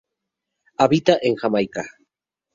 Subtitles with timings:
[0.79, 1.85] Habita en Jamaica.